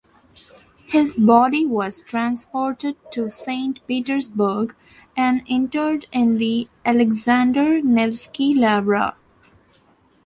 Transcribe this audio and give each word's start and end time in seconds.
His 0.87 1.15
body 1.15 1.63
was 1.63 2.01
transported 2.01 2.95
to 3.11 3.29
Saint 3.29 3.85
Petersburg 3.85 4.73
and 5.15 5.43
interred 5.45 6.07
in 6.11 6.37
the 6.39 6.69
Alexander 6.83 7.83
Nevsky 7.83 8.55
Lavra. 8.55 9.15